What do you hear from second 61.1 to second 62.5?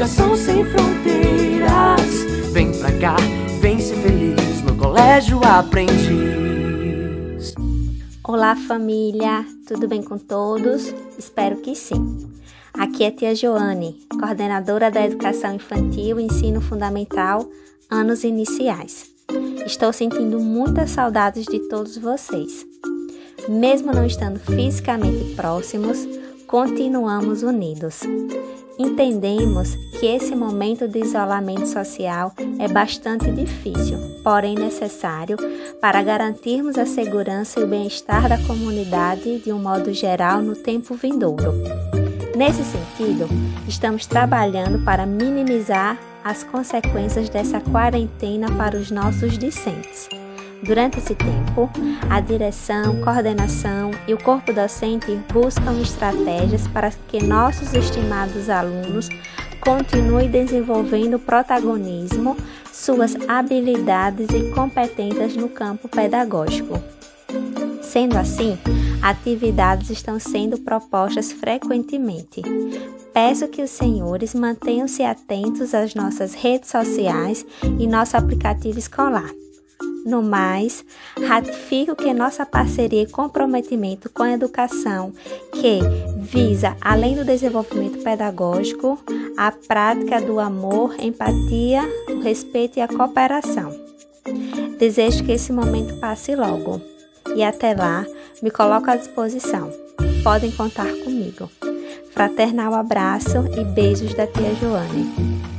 protagonismo,